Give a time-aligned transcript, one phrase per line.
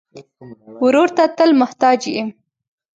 [0.83, 2.21] ورور ته تل محتاج یې.